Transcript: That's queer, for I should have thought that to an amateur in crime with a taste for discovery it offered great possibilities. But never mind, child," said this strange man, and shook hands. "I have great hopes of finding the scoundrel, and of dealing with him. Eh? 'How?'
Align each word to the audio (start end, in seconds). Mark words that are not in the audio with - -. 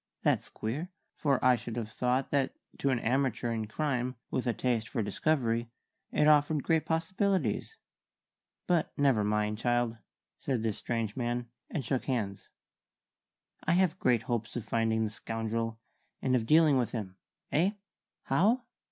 That's 0.23 0.49
queer, 0.49 0.89
for 1.13 1.37
I 1.45 1.55
should 1.55 1.75
have 1.75 1.91
thought 1.91 2.31
that 2.31 2.55
to 2.79 2.89
an 2.89 2.97
amateur 2.97 3.51
in 3.51 3.67
crime 3.67 4.15
with 4.31 4.47
a 4.47 4.51
taste 4.53 4.89
for 4.89 5.03
discovery 5.03 5.69
it 6.11 6.27
offered 6.27 6.63
great 6.63 6.87
possibilities. 6.87 7.77
But 8.65 8.97
never 8.97 9.23
mind, 9.23 9.59
child," 9.59 9.97
said 10.39 10.63
this 10.63 10.79
strange 10.79 11.15
man, 11.15 11.49
and 11.69 11.85
shook 11.85 12.05
hands. 12.05 12.49
"I 13.63 13.73
have 13.73 13.99
great 13.99 14.23
hopes 14.23 14.55
of 14.55 14.65
finding 14.65 15.03
the 15.03 15.11
scoundrel, 15.11 15.79
and 16.19 16.35
of 16.35 16.47
dealing 16.47 16.79
with 16.79 16.93
him. 16.93 17.17
Eh? 17.51 17.73
'How?' 18.23 18.63